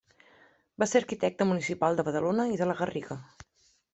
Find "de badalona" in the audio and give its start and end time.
1.99-2.47